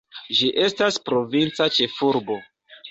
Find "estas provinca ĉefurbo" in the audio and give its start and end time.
0.63-2.45